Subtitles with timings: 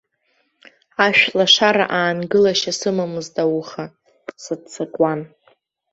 [1.05, 3.85] Ашәлашара аангылашьа сымамызт ауха,
[4.43, 5.21] сыццакуан.